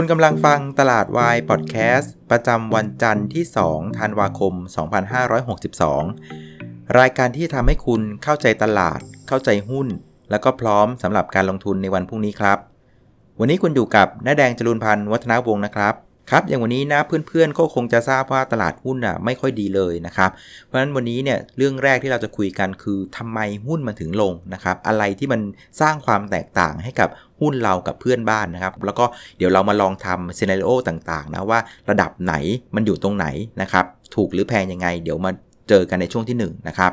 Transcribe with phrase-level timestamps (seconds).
[0.00, 4.54] คุณกำลังฟังตลาดวายพอดแคสต์ประจำวันจันทร์ที่ 2 ธันวาคม
[6.14, 9.88] 2562 รายการที่ทำให้คุณเข้าใจตลาด เข้าใจหุ้น
[10.30, 12.58] แล้วก็พร้อมสำหรับการลงทุนในวันพรุ่งนี้ครับ
[13.40, 15.94] วันนี้คุณอยู่กับน้าแดงจรุนพันธ์วัฒนาวงศ์นะครับ
[16.30, 20.30] ครับอย่างวันนี้นะเพื่อนๆก็คงจะทราบว่าตลาดหุ้นอะไม่ค่อยดีเลยนะครับ
[20.64, 25.40] เพราะฉะนั้นวันนี้เนี่ยเรื่องแรกที่เราจะคุยกันคือทำไมหุ้นมันถึงลงนะครับอะไรที่มัน
[25.80, 27.08] สร้างความแตกต่างให้กับ
[27.40, 29.04] หุ้นเรากับเพื่อนบ้านนะครับ แล้วก็
[29.38, 31.60] เดี๋ยวเรามาลองทำซีนารีโอต่างๆนะว่า
[31.90, 32.34] ระดับไหน
[32.74, 33.26] มันอยู่ตรงไหน
[33.62, 35.30] นะครับถูกหรือแพงยังไง เดี๋ยวมา
[35.68, 36.92] เจอกันในช่วงที่1นะครับ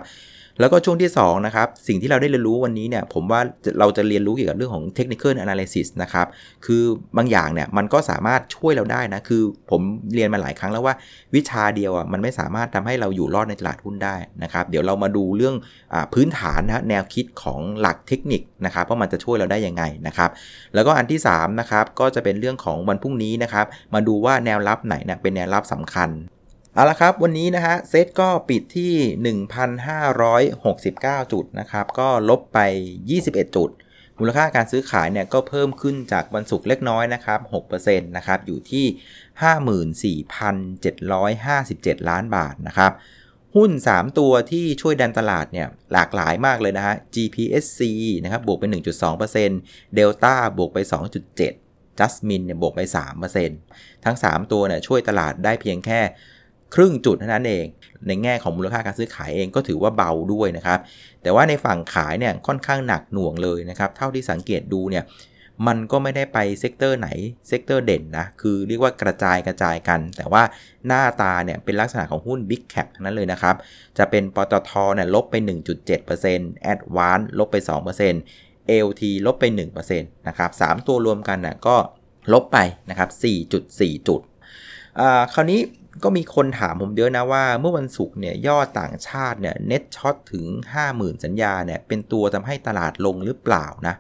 [0.60, 3.42] แล้วก็ช่วงที่2นะครับสิ่งที่เราได้เรียนรู้วันนี้เนี่ยผมว่า
[3.80, 6.28] เราจะเรียนรู้เกี่ยวกับเรื่องของ technical analysis นะครับ
[6.66, 6.84] คือ
[7.18, 9.42] บางอย่างเนี่ยมันก็สามารถช่วยเราได้นะคือ
[9.72, 9.82] ผม
[10.14, 10.96] เรียนมาหลายครั้งแล้วว่า
[11.36, 15.56] วิชาเดียวอะมันไม่สามารถทำให้เราอยู่รอดในตลาดหุ้นได้นะครับเดี๋ยวเรามาดูเรื่อง
[15.94, 20.30] อพื้นฐานนะแนวคิดของหลักเทคนิคนะครับว่ามันจะช่วยเราได้ยังไงนะครับ
[20.74, 26.10] แล้วก็อันที่3นะครับก็จะเป็นเรื่องของวันพรุ่งนี้นะครับมาดูว่าแนวรับไหนเนี่ยเป็นแนวรับสำคัญ
[26.78, 28.94] เอาละครับ วันนี้นะฮะเซตก็ปิดที่
[30.12, 32.60] 1,569 จุดนะครับ ก็ลบไป
[33.08, 33.70] 21 จุด
[34.20, 37.40] มูลค่าการซื้อขายเนี่ยก็เพิ่มขึ้นจากวันศุกร์เล็กน้อยนะครับ
[37.72, 40.16] 6%นะครับ อยู่ที่
[42.02, 42.92] 54,757 ล้านบาทนะครับ
[43.56, 47.82] หุ้น 3 ตัวที่ช่วยดันตลาดเนี่ยหลากหลายมากเลยนะฮะ GPSC
[48.24, 48.64] นะครับบวกไป
[49.32, 50.78] 1.2% Delta บวกไป
[51.40, 52.82] 2.7 Jasmine เนี่ยบวกไป
[53.44, 56.02] 3%ทั้ง 3 ตัวเนี่ยช่วยตลาดได้เพียงแค่
[56.74, 57.66] ครึ่งจุดเท่านั้นเอง
[58.08, 60.80] ในแง่ของมูลค่าการซื้อขายเองก็ถือว่าเบาด้วยนะครับ
[61.22, 65.04] แต่ว่าในฝั่งขายเนี่ยค่อนข้างหนักหน่วงเลยนะครับ เท่าที่สังเกตดูเนี่ย
[65.68, 67.10] มันก็ไม่ได้ไป sector ไหน
[67.48, 70.44] sector เด่นนะ คือเรียกว่ากระจายกระจายกัน แต่ว่า
[70.88, 73.56] หน้าตาเนี่ยเป็นลักษณะของหุ้น Big Cap ทั้งนั้นเลยนะครับ
[73.98, 75.36] จะเป็นปตทเนี่ยลบไป
[76.04, 77.56] 1.7% Advance ลบไป
[78.18, 79.46] 2% LH ลบไป
[79.82, 81.76] 1%นะครับ 3 ตัวรวมกันนะก็
[82.34, 82.58] ลบไป
[82.90, 83.10] นะครับ
[83.58, 84.22] 4.4 จุด
[85.34, 85.60] คราวนี้
[86.04, 90.46] ก็มีคนถามผมเยอะนะว่าเมื่อวันศุกร์เนี่ยยอดต่างชาติเนี่ย net short ถึง
[90.86, 93.96] 50,000 สัญญาเนี่ยเป็นตัวทำให้ตลาดลงหรือเปล่านะ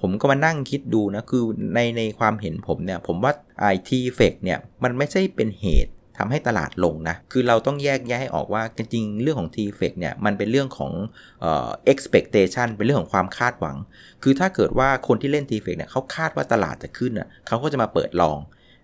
[0.00, 10.92] ผมก็มานั่งคิดดูนะ คือในในความเห็นผมเนี่ย ผมว่าไอทีเฟกเนี่ยมันไม่ใช่เป็นเหตุทำให้ตลาดลงนะ คือเราต้องแยกแยะให้ออกว่าจริงเรื่องของ t f e c เนี่ยมันเป็นเรื่องของ
[11.40, 13.76] เอ่อ expectation เป็นเรื่องของความคาดหวัง
[14.22, 18.38] คือถ้าเกิดว่าคนที่เล่น t f e c เนี่ยเขาคาดว่าตลาดจะขึ้นอะเขาก็จะมาเปิดลอง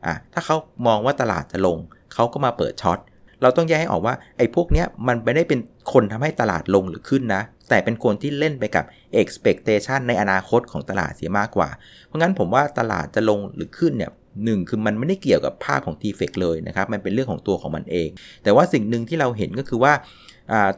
[0.07, 0.57] อะถ้าเขา
[0.87, 1.79] มองว่าตลาดจะลง
[2.15, 2.99] เขาก็มาเปิดช็อต
[3.43, 5.61] เราต้องแยกให้ออกว่าไอ้พวกเนี้ยมันไม่ได้เป็น
[5.93, 8.85] คนทำให้ตลาดลงหรือขึ้นนะ แต่เป็นคนที่เล่นไปกับ
[9.23, 11.69] expectation ในอนาคตของตลาดเสียมากกว่า
[12.07, 14.11] เพราะงั้นผมว่าตลาดจะลงหรือขึ้นเนี่ย
[14.45, 18.09] หนึ่งคือมันไม่ได้เกี่ยวกับภาพของ t f e c เลยนะครับ มันเป็นเรื่องของตัวของมันเอง
[18.43, 19.93] แต่ว่าสิ่งหนึ่งที่เราเห็นก็คือว่า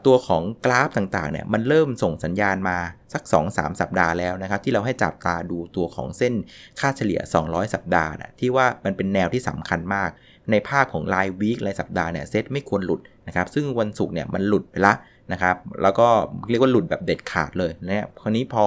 [0.05, 2.77] ตัวของกราฟต่างๆเนี่ยมันเริ่มส่งสัญญาณมา
[3.13, 6.33] สัก 2-3 สัปดาห์แล้วนะครับ ที่เราให้จับตาดูตัวของเส้น
[6.79, 10.09] ค่าเฉลี่ย 200 สัปดาห์นะที่ว่ามันเป็นแนวที่สำคัญมาก
[10.51, 14.93] ในภาพของรายวีครายสัปดาห์เนี่ยเซตไม่ควรหลุดนะครับซึ่งวันศุกร์เนี่ยมันหลุดไปละ
[15.31, 16.07] นะครับแล้วก็
[16.49, 18.65] เรียกว่าหลุดแบบเด็ดขาดเลยนะคราวนี้พอ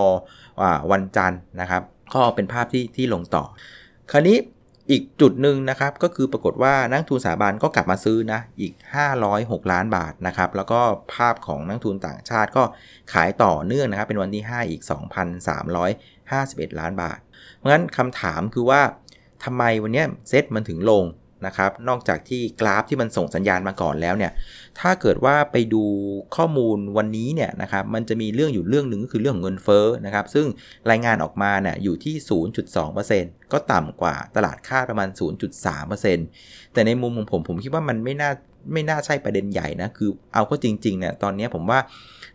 [0.61, 0.63] อ
[0.93, 1.83] วันจันทร์นะครับ
[2.15, 3.45] ก็เป็นภาพที่ที่ลงต่อ
[4.13, 4.39] คราวนี้
[4.91, 8.73] อีกจุดหนึ่งนะครับก็คือปรากฏว่านักทุนสถาบันก็กลับมาซื้อนะอีก
[9.23, 10.81] 506 ล้านบาทนะครับแล้วก็
[11.15, 12.63] ภาพของนักทุนต่างชาติก็
[13.13, 14.83] ขายต่อเนื่องนะครับเป็นวันที่ 5 อีก
[15.81, 17.19] 2,351 ล้านบาท
[17.57, 18.81] เพราะฉะนั้นคำถามคือว่า
[19.45, 21.05] ทำไมวันนี้เซ็ตมันถึงลง
[21.47, 24.33] นะครับนอกจากที่กราฟที่มันส่งสัญญาณมาก่อนแล้วเนี่ย
[24.81, 25.85] ถ้าเกิดว่าไปดู
[26.37, 30.47] ข้อมูลวันนี้เนี่ยนะครับมันจะมีเรื่องอยู่เรื่องหนึ่งก็คือเรื่องของเงินเฟ้อนะครับซึ่ง
[30.91, 32.15] รายงานออกมาเนี่ยอยู่ที่
[32.85, 35.09] 0.2%ก็ต่ำกว่าตลาดคาดประมาณ
[35.73, 38.31] 0.3%แต่ในมุมของผมผมคิดว่ามันไม่น่า
[38.73, 41.79] ไม่น่าใช่ประเด็นใหญ่นะคือเอาก็จริงๆเนี่ยตอนนี้ผมว่า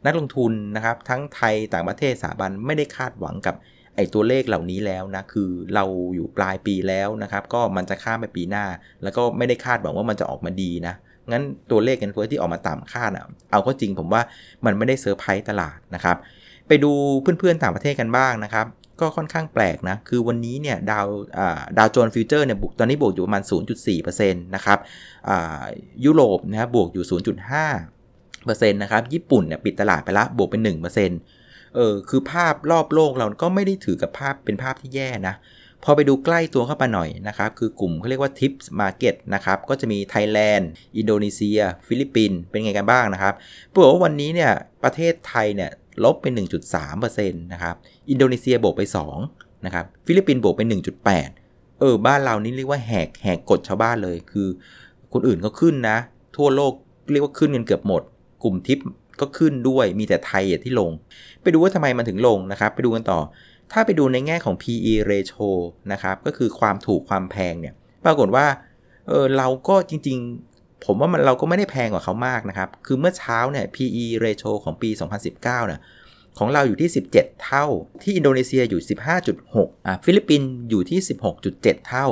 [0.06, 3.56] นักลงทุนนะครับทั้งไทยต่างประเทศสถาบันไม่ได้คาดหวังกับ
[3.96, 5.84] ไอตัวเลขเหล่านี้แล้วนะคือเรา
[6.16, 8.66] อยู่ปลายปีแล้วนะครับก็มันจะข้ามไปปีหน้า
[9.04, 10.96] แล้วก็ไม่ได้คาดหวังว่ามันจะออกมาดีนะ
[11.32, 14.22] งั้นตัวเลขเงินเฟ้อที่ออกมาต่ำคาดอะเอาก็จริงผมว่า
[14.66, 16.18] มันไม่ได้เซอร์ไพรส์ตลาดนะครับ
[16.68, 16.92] ไปดู
[17.22, 18.66] เพื่อนๆต่างประเทศกันบ้างนะครับ
[19.02, 21.08] ก็ค่อนข้างแปลกนะ คือวันนี้เนี่ยดาว
[21.78, 23.44] ดาวโจนส์ future เนี่ยตอนนี้บวกอยู่ประมาณ
[23.88, 24.80] 0.4%นะครับ
[26.06, 27.06] ยุโรปนะครับบวกอยู่
[27.92, 31.43] 0.5%นะครับญี่ปุ่นเนี่ยปิดตลาดไปละบวกเป็น1%
[31.76, 35.36] เออคือภาพรอบโลกเราก็ไม่ได้ถือกับภาพเป็นภาพที่แย่นะ
[35.84, 43.34] พอไปดูใกล้ตัวเข้าไปหน่อยนะครับ คือกลุ่มเขาเรียกว่า TIP Market นะครับ ก็จะมีไทยแลนด์ อินโดนีเซีย ฟิลิปปินส์เป็นไงกันบ้างนะครับ
[43.72, 44.52] ปรากฏว่าวันนี้เนี่ย
[44.84, 45.72] ประเทศไทยเนี่ย
[46.04, 46.26] ลบไป
[46.74, 47.76] 1.3%นะครับ
[48.10, 48.82] อินโดนีเซียบวกไป
[49.24, 50.62] 2 นะครับ ฟิลิปปินส์บวกไป
[51.22, 54.48] 1.8 เออ บ้านเรานี่เรียกว่าแหกแหกกฎชาวบ้านเลย คือ
[55.14, 55.98] คนอื่นก็ขึ้นนะ
[56.38, 56.74] ทั่วโลก
[57.12, 58.02] เรียกว่าขึ้นกันเกือบหมด
[58.44, 58.80] กลุ่มทิป
[59.20, 60.92] ก็ขึ้นด้วยมีแต่ไทยที่ลง
[61.42, 63.20] ไปดูว่าทำไมมันถึงลงนะครับ ไปดูกันต่อ
[63.72, 65.42] ถ้าไปดูในแง่ของ PE ratio
[65.92, 67.74] นะครับก็คือความถูกความแพงเนี่ย
[68.06, 68.46] ปรากฏว่า
[69.08, 74.90] เออเราก็จริงๆ ผมว่ามันเราก็ไม่ได้แพงกว่าเขามากนะครับ คือเมื่อเช้าเนี่ย PE ratio ของปี
[75.20, 75.80] 2019เนี่ย
[76.38, 77.66] ของเราอยู่ที่ 17 เท่า
[78.02, 78.82] ที่อินโดนีเซียอยู่
[79.34, 81.00] 15.6อะฟิลิปปินส์อยู่ที่
[81.44, 82.08] 16.7 เท่า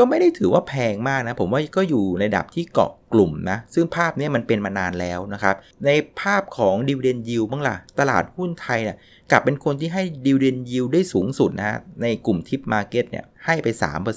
[0.00, 5.54] ก็ไม่ได้ถือว่าแพงมากนะ ผมว่าก็อยู่ระดับที่เกาะกลุ่มนะ ซึ่งภาพนี้มันเป็นมานานแล้วนะครับ
[5.86, 8.96] ในภาพของดิวเดนยิวบ้างล่ะ ตลาดหุ้นไทยเนี่ย
[9.30, 13.68] กลับเป็นคนที่ให้ดิวเดนยิวได้สูงสุดนะในกลุ่ม TIP Market เนี่ยให้ไป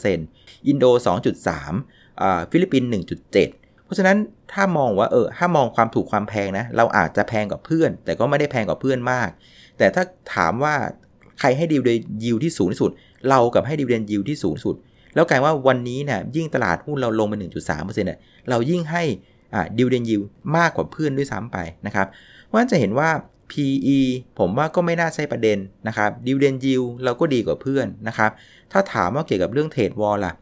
[0.09, 0.85] 3%อินโด
[1.53, 3.33] 2.3อ่าฟิลิปปินส์1.7
[3.85, 4.17] เพราะฉะนั้น
[4.53, 9.29] ถ้ามองว่าเออถ้ามองความถูกความแพงนะเราอาจจะแพงกว่าเพื่อน แต่ก็ไม่ได้แพงกว่าเพื่อนมาก
[9.77, 10.03] แต่ถ้า
[10.35, 10.75] ถามว่า
[11.39, 12.91] ใครให้ dividend yield ที่สูงที่สุด
[13.29, 14.75] เรากลับให้ dividend yield ที่สูงสุด
[15.15, 17.43] แล้วกลายว่าวันนี้เนี่ยยิ่งตลาดหุ้นเราลงไป1.3%
[17.93, 18.19] เนี่ย
[18.49, 19.03] เรายิ่งให้
[19.77, 20.21] ดิวเดนยิว
[20.57, 22.07] มากกว่าเพื่อนด้วยซ้ำไปนะครับ
[22.45, 23.09] เพราะฉะนั้นจะเห็นว่า
[23.51, 23.99] PE
[24.39, 25.57] ผมว่าก็ไม่น่าใช่ประเด็น
[25.87, 28.31] นะครับดิวเดนยิวเราก็ดีกว่าเพื่อนนะครับ
[28.71, 30.33] ถ้าถามว่าเกี่ยวกับเรื่อง trade war ล่ะ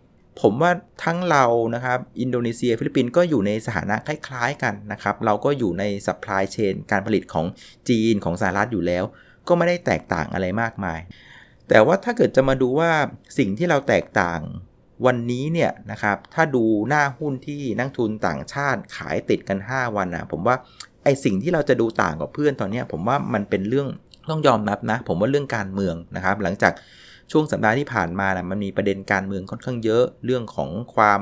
[0.42, 0.72] ผมว่า
[1.04, 1.46] ทั้งเรา
[1.76, 7.46] นะครับ อินโดนีเซีย ฟิลิปปินส์ก็อยู่ในสถานะคล้ายๆกันนะครับ เราก็อยู่ใน supply chain การผลิตของ
[7.90, 9.04] จีนของสหรัฐอยู่แล้ว
[9.48, 11.00] ก็ไม่ได้แตกต่างอะไรมากมาย
[11.74, 12.92] แต่ว่าถ้าเกิดจะมาดูว่า
[13.38, 14.42] สิ่งที่เราแตกต่าง
[15.06, 20.56] วันนี้เนี่ยนะครับ ถ้าดูหน้าหุ้นที่นักทุนต่างชาติขายติดกัน 5 วันนะผมว่า
[21.04, 23.88] ไอสิ่งที่เราจะดูต่างกับเพื่อนตอนนี้ผมว่ามันเป็นเรื่อง
[24.30, 26.74] ต้องยอมรับนะ ผมว่าเรื่องการเมืองนะครับ หลังจาก
[27.32, 31.22] ช่วงสัปดาห์ที่ผ่านมานะมันมีประเด็นการเมืองค่อนข้างเยอะเรื่องของความ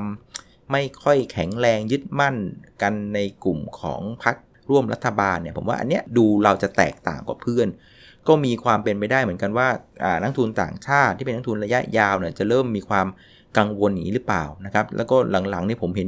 [0.71, 2.35] ไม่ค่อยแข็งแรงยึดมั่น
[2.81, 4.35] กันในกลุ่มของพรรค
[4.69, 7.67] ร่วมรัฐบาลเนี่ยผมว่าอันเนี้ยดูเราจะแตกต่างกว่าเพื่อน
[8.27, 9.67] ก็มีความเป็นไปได้เหมือนกันว่า
[10.23, 13.07] นักทุนต่างชาติที่เป็นนักทุนระยะยาวเนี่ยจะเริ่มมีความ
[13.57, 15.15] กังวลอย่างนี้หรือเปล่านะครับ แล้วก็
[15.49, 16.07] หลังๆนี่ผมเห็น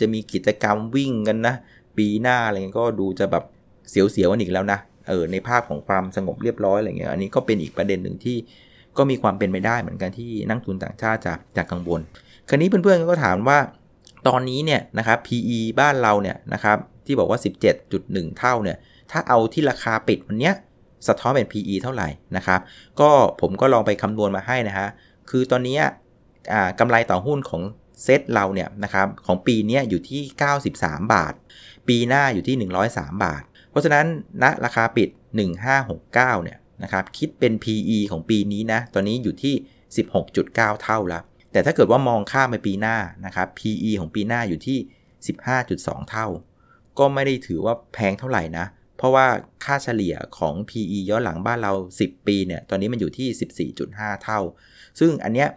[0.00, 1.54] จะมีกิจกรรมวิ่งกันนะ
[1.96, 3.44] ปีหน้าอะไรเงี้ยก็ดูจะแบบ
[3.90, 4.78] เสียวๆกันอีกแล้วนะ
[5.08, 8.36] เออในภาพของความสงบเรียบร้อยอะไรเงี้ยอันนี้ก็เป็นอีกประเด็นหนึ่งที่
[8.96, 12.00] ก็มีความเป็นไปได้เหมือนกันที่นักทุนต่างชาติจะจะกังวล
[12.48, 13.58] คราวนี้เพื่อนๆก็ถามว่า
[14.28, 17.38] ตอนนี้เนี่ยนะครับ PE บ้านเราเนี่ยนะครับที่บอกว่า
[17.88, 18.76] 17.1 เท่าเนี่ย
[19.10, 20.54] ถ้าเอาที่ราคาปิดวันเนี้ย
[21.08, 22.60] สะท้อนเป็น PE เท่าไหร่นะครับ
[23.00, 23.10] ก็
[23.40, 24.88] ผมก็ลองไปคำนวณมาให้นะฮะ
[25.30, 25.78] คือตอนนี้
[26.78, 27.62] กำไรต่อหุ้นของ
[28.04, 30.20] เซตเราเนี่ยนะครับของปีนี้อยู่ที่
[30.68, 31.34] 93 บาท
[31.88, 34.06] ปีหน้าอยู่ที่ 103 บาท เพราะฉะนั้น
[34.42, 35.08] ณนะราคาปิด
[35.76, 39.54] 1569เนี่ยนะครับคิดเป็น PE ของปีนี้นะ ตอนนี้อยู่ที่
[40.18, 41.22] 16.9 เท่าแล้ว
[41.52, 42.96] แต่ถ้าเกิดว่ามองข้ามไปปีหน้า
[43.26, 44.78] นะครับ PE ของปีหน้าอยู่ที่
[45.44, 46.26] 15.2 เท่า
[46.98, 48.66] ก็ไม่ได้ถือว่าแพงเท่าไหร่นะ
[49.02, 49.26] เพราะว่า
[49.64, 54.40] ค่าเฉลี่ยของ PE ย้อนหลังบ้านเรา 10 ปีเนี่ย ตอนนี้มันอยู่ที่ 14.5 เท่า
[55.00, 55.48] ซึ่งอันเนี้ย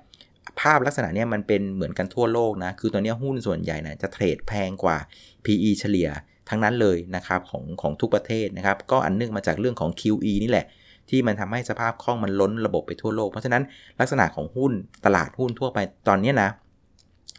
[0.59, 4.97] ภาพลักษณะเนี้ยมันเป็นเหมือนกันทั่วโลกนะ คือตัวนี้หุ้นส่วนใหญ่นะจะเทรดแพงกว่า
[5.45, 6.09] PE เฉลี่ย
[6.49, 10.65] ทั้งนั้นเลยนะครับของของทุกประเทศนะครับ ก็อันเนื่องมาจากเรื่องของ QE นี่แหละ
[11.09, 13.63] ที่มันทำให้สภาพคล่องมันล้นระบบไปทั่วโลก เพราะฉะนั้น
[13.99, 14.71] ลักษณะของหุ้น
[15.05, 16.49] ตลาดหุ้นทั่วไปตอนนี้นะ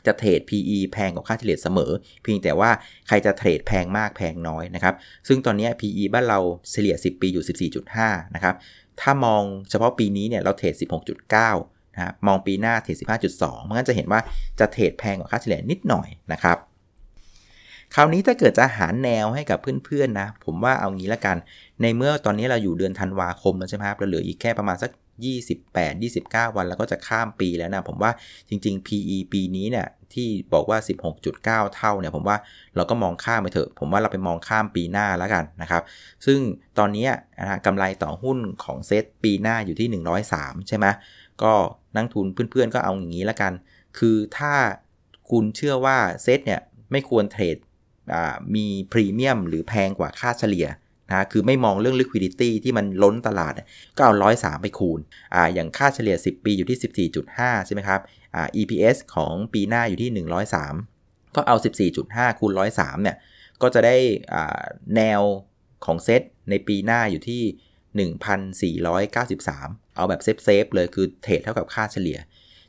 [0.07, 1.91] จะเทรด PE แพงกว่าค่าเฉลี่ยเสมอ
[2.23, 2.71] เพียงแต่ว่า
[3.09, 4.95] ใครจะเทรดแพงมากแพงน้อยนะครับ
[5.29, 6.39] ซึ่งตอนนี้ PE บ้านเรา
[6.73, 8.55] เฉลี่ย 10 ปีอยู่ 14.5 นะครับ
[9.01, 10.75] ถ้ามองเฉพาะปีนี้เนี่ยเราเทรด
[11.35, 12.97] 16.9 นะมองปีหน้าเทรด
[13.33, 14.21] 15.2 เพราะงั้นจะเห็นว่า
[14.61, 16.59] จะเทรดแพงกว่าค่าเฉลี่ยนิดหน่อยนะครับ
[17.95, 21.37] คราวนี้ถ้าเกิดจะหาแนวให้กับเพื่อนๆนะ ผมว่าเอางี้ละกัน
[21.83, 24.91] ในเมื่อตอนนี้เราอยู่เดือนธันวาคมแล้วใช่ไหมครับเราเหลืออีกแค่ประมาณสัก
[25.25, 28.11] 28 29 วันแล้วก็จะข้ามปีแล้วนะ ผมว่า
[28.49, 30.79] จริง ๆ PE ปีนี้เนี่ยที่บอกว่า
[31.23, 32.37] 16.9 เท่าเนี่ยผมว่า
[32.77, 35.83] เราก็มองข้ามไปเถอะ ผมว่าเราไปมองข้ามปีหน้าแล้วกันนะครับ
[36.27, 36.39] ซึ่ง
[36.79, 37.07] ตอนนี้
[37.41, 40.87] นะกำไรต่อหุ้นของเซตปีหน้าอยู่ที่ 103 ใช่ไหม
[41.43, 41.53] ก็
[41.95, 43.53] นักทุนเพื่อนๆก็เอาอย่างนี้แล้วกัน
[43.99, 44.55] คือถ้า
[45.31, 46.61] คุณเชื่อว่าเซตเนี่ย
[46.93, 47.57] ไม่ควรเทรด
[48.55, 50.67] มีพรีเมียมหรือแพงกว่าค่าเฉลี่ย
[51.11, 53.53] นะคือไม่มองเรื่อง liquidity ที่มันล้นตลาด
[53.97, 55.01] ก็เอาร้อยสไปคูณ
[55.35, 57.09] อ่าอย่างค่าเฉลี่ย 10 ปีอยู่ที่
[57.39, 58.01] 14.5 ใช่ไหมครับ
[58.35, 60.27] อ่า EPS ของปีหน้าอยู่ที่
[60.75, 61.57] 103 ก็เอา
[61.99, 63.17] 14.5 คูณ 103 เนี่ย
[63.63, 63.97] ก็จะได้
[64.35, 64.63] อ่า
[64.97, 65.23] แนว
[65.87, 67.43] ของเซตในปีหน้าอยู่ที่
[68.75, 72.19] 1,493 เอาแบบเซฟๆเลยคือเทรดเท่ากับค่าเฉลี่ย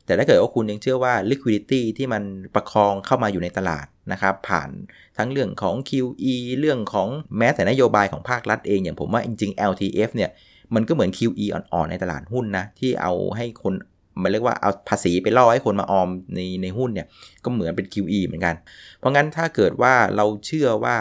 [0.08, 2.22] แต่ถ้าเกิดว่าคุณยังเชื่อว่า liquidity ที่มัน
[2.54, 4.70] ประคองเข้ามาอยู่ในตลาดนะครับ ผ่าน
[5.18, 10.30] ทั้งเรื่องของ QE เรื่องของแม้แต่นโยบายของภาครัฐเอง อย่างผมว่าจริงๆ LTF เนี่ย
[10.74, 13.74] มันก็เหมือน QE อ่อนๆ ในตลาดหุ้นนะ ที่เอาให้คน
[14.22, 17.06] มันเรียกว่าเอาภาษีไปล่อให้คนมาออมในในหุ้นเนี่ย
[17.44, 18.54] ก็เหมือนเป็น QE เหมือนกัน
[18.98, 20.96] เพราะงั้นถ้าเกิดว่าเราเชื่อว่า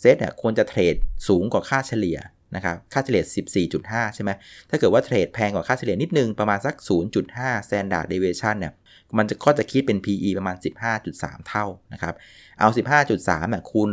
[0.00, 0.94] เซตเนี่ยควรจะเทรด
[1.28, 2.18] สูงกว่าค่าเฉลี่ย
[2.56, 3.24] นะครับค่าเฉลี่ย
[3.70, 4.30] 14.5 ใช่ไหม
[4.70, 6.74] ถ้าเกิดว่าเทรดแพงกว่าค่าเฉลี่ยนิดนึงประมาณสัก
[7.22, 8.72] 0.5 standard deviation เนี่ย
[9.18, 10.56] มันจะก็จะคิดเป็น PE ประมาณ
[11.02, 12.14] 15.3 เท่านะครับ
[12.60, 12.68] เอา
[13.10, 13.88] 15.3น่ะคูณ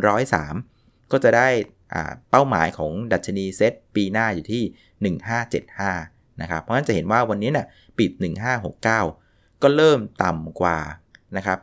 [0.53, 1.47] 103 ก็จะได้
[2.31, 5.15] เป้าหมายของดัชนีเซตปีหน้าอยู่ที่
[5.73, 7.67] 1575นะครับเพราะฉะนั้นจะเห็นว่าวันนี้น่ะ
[7.99, 8.11] ปิด
[8.67, 8.83] 1569
[9.61, 10.79] ก็เริ่มต่ำกว่า
[11.37, 11.59] นะครับ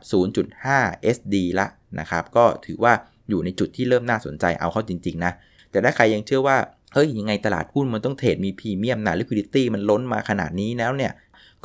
[0.55, 1.67] 0.5 SD ละ
[1.99, 2.93] นะครับ ก็ถือว่า
[3.29, 5.33] อยู่ในจุดที่เริ่มน่าสนใจเอาเข้าจริง ๆ นะ
[5.71, 6.57] แต่ถ้าใครยังเชื่อว่า
[6.93, 11.13] เฮ้ยยังไงตลาดหุ้นมันต้องเทรดมีพรีเมียมนะ liquidity มันล้นมาขนาดนี้แล้วเนี่ย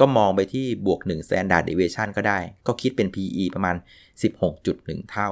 [0.00, 3.76] ก็มองไปที่บวก1 standard deviation ก็ได้ ก็คิดเป็น PE ประมาณ
[4.43, 5.28] 16.1 เท่า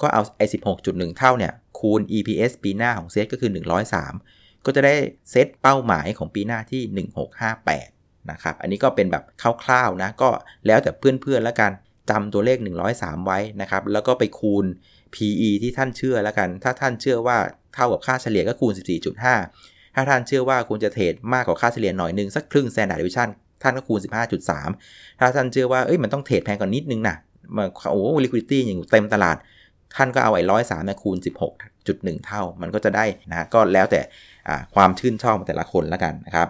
[0.00, 0.46] ก็เอาไอ้
[0.82, 3.50] 16.1 เท่าเนี่ย คูณ EPS ปีหน้าของเซตก็คือ
[4.08, 4.94] 103 ก็จะได้
[5.30, 7.06] เซตเป้าหมายของปีหน้าที่
[7.76, 9.24] 1658 นะครับ อันนี้ก็เป็นแบบ
[9.64, 10.28] คร่าวๆนะ ก็
[10.66, 11.72] แล้วแต่เพื่อนๆแล้วกัน
[12.10, 12.58] จำตัวเลข
[12.92, 14.64] 103 ไว้นะครับ แล้วก็ไปคูณ
[15.14, 17.36] PE ที่ท่านเชื่อแล้วกัน ถ้าท่านเชื่อว่า
[17.74, 18.72] เท่ากับค่าเฉลี่ยก็คูณ
[19.34, 23.28] 14.5 ถ้าท่านเชื่อว่าคุณจะเทรดมากกว่าค่าเฉลี่ยหน่อยนึงสักครึ่ง standard deviation
[23.62, 23.98] ท่านก็คูณ
[24.60, 27.16] 15.3 ถ้าท่านเชื่อว่าเอ้ยมันต้องเทรดแพงกว่านิดนึงนะ
[27.56, 29.36] มาโอ้ liquidity อย่างเต็มตลาด
[29.96, 31.16] ท่านก็เอาไอ้ร้อยสามคูณ
[31.70, 34.00] 16.1 เท่า มันก็จะได้นะก็แล้วแต่
[34.74, 36.48] ความชื่นชอบของแต่ละคนแล้วกันนะครับ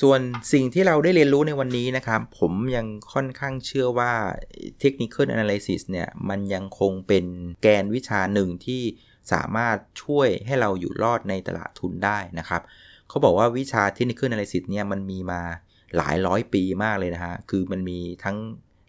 [0.00, 0.20] ส่วน
[0.52, 4.12] สิ่งที่เราได้เรียนรู้ในวันนี้นะครับ ผมยังค่อนข้างเชื่อว่า
[4.82, 7.24] Technical Analysis เนี่ย มันยังคงเป็น
[7.62, 8.82] แกนวิชาหนึ่งที่
[9.32, 12.62] สามารถช่วยให้เราอยู่รอดในตลาดทุนได้นะครับ
[13.08, 15.40] เขาบอกว่าวิชา Technical Analysis เนี่ยมันมีมา
[15.96, 18.36] หลายร้อยปีมากเลยนะฮะ คือมันมีทั้ง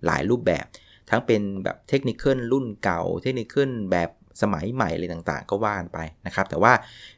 [0.05, 0.65] หลายรูปแบบ
[1.09, 3.55] ทั้งเป็นแบบเทคนิครุ่นเก่า เทคนิค
[3.91, 4.09] แบบ
[4.41, 6.73] สมัยใหม่อะไรต่างๆ ก็ว่านไปนะครับ แต่ว่า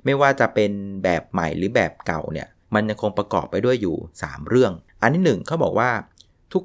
[0.06, 0.72] ไม่ว่าจะเป็น
[1.04, 5.92] แบบใหม่หรือแบบเก่าเนี่ย มันยังคงประกอบไปด้วยอยู่ 3 เรื่อง อันที่ 1เขาบอกว่า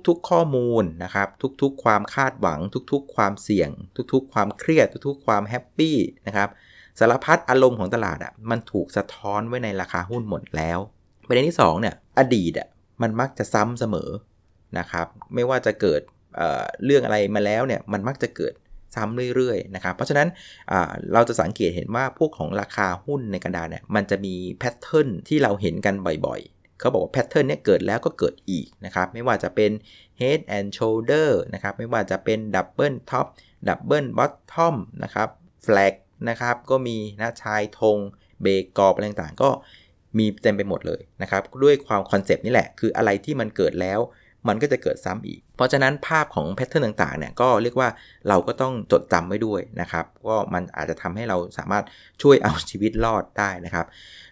[0.09, 1.29] ทุกๆข้อมูลนะครับ
[1.63, 2.61] ทุกๆ ความคาดหวัง
[2.93, 3.71] ทุกๆ ความเสี่ยง
[4.13, 5.97] ทุกๆ ความเครียด ทุกๆ ความ happy
[6.27, 6.49] นะครับ
[6.99, 10.79] สารพัดอารมณ์ของตลาดอะมันถูกสะท้อนไว้ในราคาหุ้นหมดแล้ว
[11.27, 12.69] ประเด็นที่2เนี่ยอดีตอะ
[13.03, 14.11] มันมักจะซ้ำเสมอ
[14.79, 16.01] นะครับ ไม่ว่าจะเกิด
[16.37, 18.53] เรื่องอะไรมาแล้วเนี่ยมันมักจะเกิด
[18.95, 20.29] ซ้ำเรื่อยๆนะครับเพราะฉะนั้น
[21.13, 25.95] เราจะสังเกตเห็นว่าพวกของราคาหุ้นในกระดานเนี่ยมันจะมีแพทเทิร์นที่เราเห็นกัน
[26.27, 29.71] บ่อยๆ เขาบอกว่าแพทเทิร์นนี้เกิดแล้วก็เกิดอีกนะครับไม่ว่าจะเป็น
[30.21, 33.27] head and shoulder นะครับไม่ว่าจะเป็น double top
[33.69, 35.29] double bottom นะครับ
[35.67, 35.95] flag
[36.29, 37.99] นะครับก็มีนะชายธง
[38.43, 39.51] เบรกอบอะไรต่างๆ ก็
[40.19, 44.01] มีเต็มไปหมดเลยนะครับด้วยความคอนเซปต์นี่แหละ คืออะไรที่มันเกิดแล้ว
[44.49, 47.89] มันก็จะเกิดซ้ำอีก เพราะฉะนั้นภาพของแพทเทิร์นต่างๆเนี่ยก็เรียกว่า
[48.29, 51.85] เราก็ต้องจดจำไว้ด้วยนะครับก็มันอาจจะทำให้เราสามารถ
[52.23, 53.87] ช่วยเอาชีวิตรอดได้นะครับ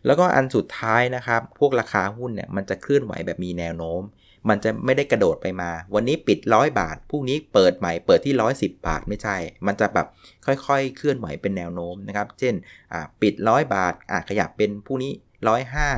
[0.06, 4.02] แล้วก็อันสุดท้ายนะครับ พวกราคาหุ้นเนี่ยมันจะเคลื่อนไหวแบบมีแนวโน้ม
[4.48, 9.36] มันจะไม่ได้กระโดดไปมา วันนี้ปิดร้อยบาทพรุ่งนี้เปิดใหม่เปิดที่110บาทไม่ใช่
[9.66, 10.06] มันจะแบบ
[10.46, 12.54] ค่อยๆ เคลื่อนไหวเป็นแนวโน้มนะครับ เช่น
[13.22, 13.94] ปิดร้อยบาท
[14.28, 15.12] ขยับเป็นพรุ่งนี้
[15.48, 15.88] ร้อยห้า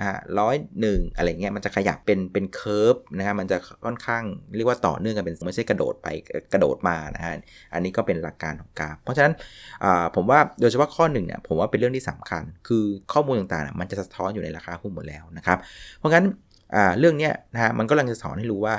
[0.00, 4.22] อ่าร้อยหนึ่งอะไรเงี้ยมันจะขยับเป็นเป็น curve นะครับมันจะค่อนข้าง
[4.56, 6.08] เรียกว่าต่อเนื่องกันเป็นไม่ใช่กระโดดไป
[6.52, 7.32] กระโดดมานะฮะ
[7.74, 9.32] อันนี้ก็เป็นหลักการของกราฟ เพราะฉะนั้น
[10.14, 15.58] ผมว่าโดยเฉพาะข้อหนึ่งเนี่ยผมว่าเป็นเรื่องที่สำคัญ คือข้อมูลต่างๆมันจะสะท้อนอยู่ในราคาหุ้นหมดแล้วนะครับ
[15.98, 16.24] เพราะงั้น
[16.98, 18.74] เรื่องเนี้ยนะฮะมันก็กำลังจะสอนให้รู้ว่า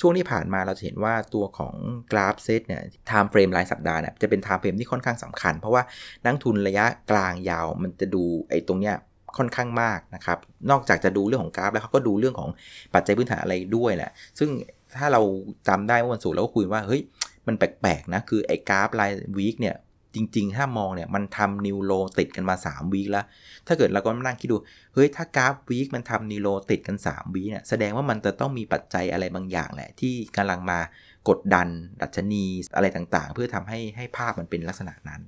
[0.00, 1.74] ช่วงที่ผ่านมาเราจะเห็นว่าตัวของ
[2.12, 5.82] กราฟเซตเนี่ย time frame รายสัปดาห์เนี่ยจะเป็น time frame ที่ค่อนข้างสำคัญ เพราะว่า
[6.24, 8.96] นักทุนระยะกลางยาวมันจะดูไอ้ตรงเนี้ย
[9.38, 10.38] ค่อนข้างมากนะครับ
[10.70, 12.50] นอกจากจะดูเรื่องของกราฟ แล้วเขาก็ดูเรื่องของ
[12.94, 14.50] ปัจจัยพื้นฐานอะไรด้วยแหละ ซึ่ง
[14.96, 15.22] ถ้าเรา
[15.68, 17.02] จำได้เมื่อวันศุกร์เราก็คุยว่าเฮ้ย
[17.46, 19.76] มันแปลกๆนะคือไอ้กราฟรายวีคเนี่ย
[20.14, 23.24] จริงๆ ถ้ามองเนี่ยมันทำนิวโลติดกันมา 3 วีคแล้ว
[23.66, 24.56] ถ้าเกิดเราก็มานั่งคิดดู
[24.94, 30.78] เฮ้ย ถ้ากราฟวีคมันทำนิวโลติดกัน 3 วีคเนี่ยแสดงว่ามันจะต้องมีปัจจัยอะไรบางอย่างแหละ ที่กำลังมา
[31.28, 31.68] กดดัน
[32.02, 32.44] ดัชนี
[32.76, 35.20] อะไรต่างๆ เพื่อทำให้ให้ภาพมันเป็นลักษณะนั้น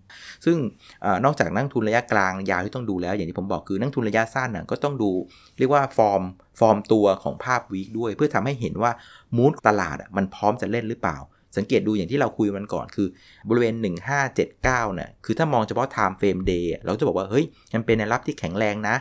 [0.44, 5.10] ซึ่งนอกจากนักลงทุนระยะกลางยาวที่ต้องดูแล้ว อย่างที่ผมบอกคือนักลงทุนระยะสั้นนะก็ต้องดู
[5.58, 6.22] เรียกว่า form
[6.60, 8.90] form ตัวของภาพ week ด้วย เพื่อทำให้เห็นว่า
[9.36, 11.18] mood ตลาดมันพร้อมจะเล่นหรือเปล่า
[11.56, 13.08] สังเกตดูอย่างที่เราคุยมันก่อนคือ
[13.48, 13.74] บริเวณ
[14.34, 18.94] 1579เนี่ยคือถ้ามองเฉพาะ time frame day เราจะบอกว่าเฮ้ยมันเป็นแนวรับที่แข็งแรงนะ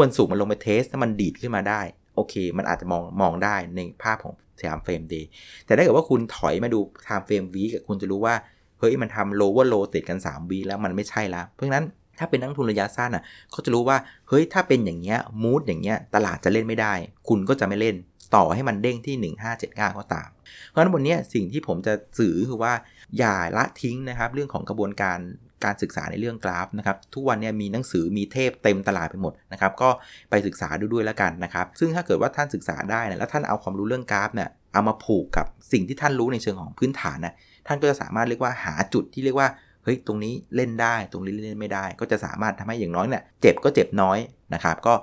[0.00, 1.80] วันศุกร์มันลงไป test ถ้ามันดีดขึ้นมาได้
[2.20, 5.26] อเค มันอาจจะมองมองได้ในภาพของ time frame day
[5.66, 8.34] แต่ถ้าเกิดว่าคุณถอยมาดู time frame week คุณจะรู้ว่า
[8.78, 11.84] เฮ้ยมันทำ lower low ติดกัน3วีแล้วมันไม่ใช่แล้วเพราะฉะนั้น
[12.18, 13.96] ถ้าเป็นนักทุนระยะสั้นอะเขาจะรู้ว่า
[14.28, 16.92] เฮ้ยถ้าเป็นอย่างเงี้ยมูดอย่างเงี้ยตลาดจะเล่นไม่ได้
[17.28, 17.96] คุณก็จะไม่เล่น
[18.36, 20.28] ต่อให้มันเด้งที่ 1579 ก็ตาม
[20.68, 22.72] เพราะฉะนั้นบนนี้สิ่งที่ผมจะสื่อคือว่า
[23.18, 25.18] อย่าละทิ้งนะครับ เรื่องของกระบวนการ
[25.64, 29.90] การศึกษาในเรื่องกราฟนะครับทุกวันนี้มีหนังสือมีเทพเต็มตลาดไปหมดนะครับก็
[30.30, 37.34] ไปศึกษาดูด้วยแล้วกันนะครับซึ่งถ้าเกิดว่าท่านศึกษาได้นะแล้วท่านเอาความรู้เรื่องกราฟเนี่ยเอามาผูกกับสิ่งที่ท่านรู้ในเชิงของพื้นฐานนะ
[37.66, 39.48] ท่านก็จะสามารถเรียกว่าหาจุดที่เรียกว่า
[39.84, 44.18] เฮ้ยตรงนี้เล่นได้ตรงนี้เล่นไม่ได้ ก็จะสามารถทำให้อย่างน้อยเนี่ยเจ็บก็เจ็บน้อย
[44.54, 44.94] นะครับก็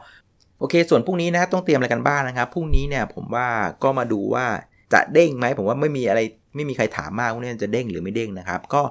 [0.59, 3.47] โอเค ส่วนพรุ่งนี้นะต้องเตรียมอะไรกันบ้างนะครับพรุ่งนี้เนี่ยผมว่า
[3.83, 4.45] ก็มาดูว่า
[4.93, 6.21] จะเด้งไหมผมว่าไม่มีอะไร
[6.55, 8.81] ไม่มีใครถามมากว่าเนี่ยจะเด้งหรือไม่เด้งนะครับ ก็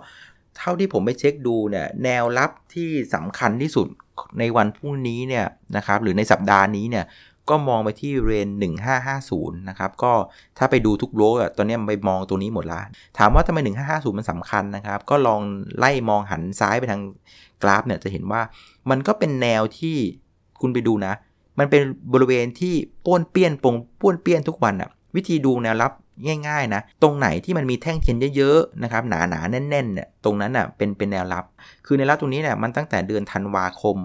[0.58, 3.86] เท่าที่ผมไปเช็คดูเนี่ยแนวรับที่สำคัญที่สุด
[4.38, 5.46] ในวันพรุ่งนี้เนี่ย
[5.76, 7.04] นะครับหรือในสัปดาห์นี้เนี่ย
[7.50, 8.48] ก็มองไปที่เรน
[9.08, 10.12] 1550 นะครับ ก็
[10.58, 12.80] ถ้าไปดูทุกโลกอะตอนนี้ไปมองตัวนี้หมดละ
[13.18, 13.58] ถามว่าทำไม
[13.88, 15.40] 1550 มันสำคัญนะครับ ก็ลอง
[15.78, 17.02] ไล่มองหันซ้ายไปทาง
[17.62, 18.42] กราฟเนี่ยจะเห็นว่า
[18.90, 19.96] มันก็เป็นแนวที่
[20.60, 21.14] คุณไปดูนะ
[21.58, 21.82] มันเป็น
[22.12, 25.92] บริเวณที่ป้วนเปี้ยนปงป้วนเปี้ยนทุกวันอะวิธีดูแนวรับ
[26.48, 31.44] ง่ายๆนะ ตรงไหนที่มันมีแท่งเทียนเยอะๆนะครับหนาๆแน่นๆเนี่ยตรงนั้นอะเป็นเป็นแนวรับ
[31.86, 33.96] คือในรับตรงนี้เนี่ยมันตั้งแต่เดือนธันวาคม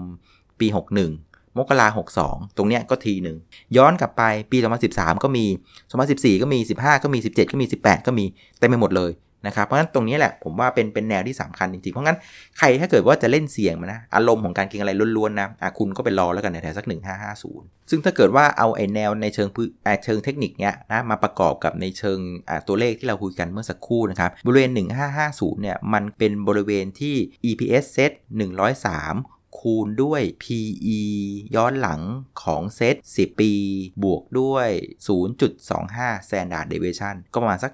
[0.60, 3.36] ปี 61 มกราหกสองตรงเนี้ยก็ทีหนึ่ง
[3.76, 4.58] ย้อนกลับไปปี
[4.90, 5.44] 2013 ก็มี
[5.92, 8.24] 2014 ก็มี 15 ก็มี 17 ก็มี 18 ก็มี
[8.58, 9.10] เต็มไปหมดเลย
[9.46, 12.18] นะครับเพราะฉะนั้นตรงนี้แหละผมว่าเป็นเป็นแนวที่สำคัญจริงๆ เพราะงั้น
[12.58, 16.86] ใครถ้าเกิดว่าจะเล่นเสี่ยงมานะอารมณ์ของการเก็งอะไรล้วนๆนะะคุณก็ไปรอแล้วกันในแถวสัก
[17.38, 19.68] 1550 ซึ่งถ้าเกิดว่าเอาไอแนวในเชิงพื้น
[20.04, 22.18] เชิงเทคนิคเนี้ยนะมาประกอบกับในเชิง
[22.68, 24.70] ตัวเลขที่เราคุยกันเมื่อสักครู่นะครับบริเวณ
[25.16, 27.16] 1550 เนี่ยมันเป็นบริเวณที่
[27.48, 28.12] EPS set
[28.72, 31.00] 103 คูณด้วย PE
[31.56, 32.00] ย้อนหลัง
[32.44, 33.52] ของเซต10 ปี
[34.02, 34.68] บวกด้วย
[35.48, 37.72] 0.25 standard deviation ก็ประมาณสัก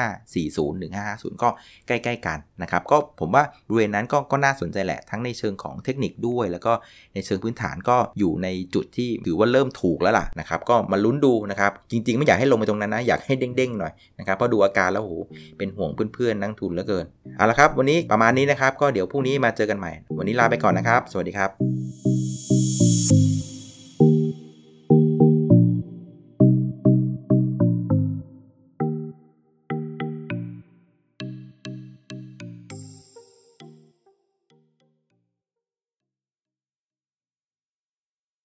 [0.00, 1.48] 1540 1550 ก็
[1.86, 6.72] ใกล้ๆกันนะครับ ก็ผมว่าบริเวณนั้นก็ก็น่าสนใจแหละ ทั้งในเชิงของเทคนิคด้วย แล้วก็
[7.14, 15.14] ในเชิงพื้นฐานก็อยู่ในจุดที่ถือว่าเริ่มถูกแล้วล่ะนะครับก็มาลุ้นดูนะครับจริง ๆ ไม่อยากให้ลงไปตรงนั้นนะอยากให้เด้งๆหน่อยนะครับเพราะดูอาการแล้วโห
[15.58, 17.04] เป็นห่วงเพื่อนๆนั่งทุนเหลือเกิน
[17.36, 22.19] เอาละครับ วันนี้ประมาณนี้นะครับ ก็เดี๋ยวพรุ่งนี้มาเจอกันใหม่ วันนี้ลาไปก่อนนะครับสวัสดีครับ